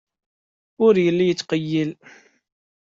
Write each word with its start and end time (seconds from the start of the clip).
Ur 0.85 0.93
yelli 1.03 1.25
yettqeyyil. 1.27 1.91